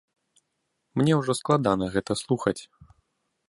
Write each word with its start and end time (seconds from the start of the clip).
Мне 1.01 1.13
ўжо 1.19 1.31
складана 1.41 1.85
гэта 1.97 2.11
слухаць. 2.23 2.59